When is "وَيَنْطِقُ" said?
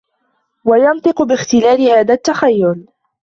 0.65-1.21